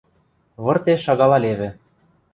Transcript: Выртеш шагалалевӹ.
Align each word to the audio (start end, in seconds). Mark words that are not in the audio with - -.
Выртеш 0.63 0.99
шагалалевӹ. 1.05 1.69